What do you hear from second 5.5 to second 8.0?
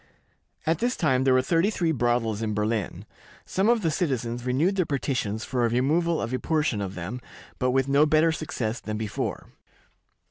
a removal of a portion of them, but with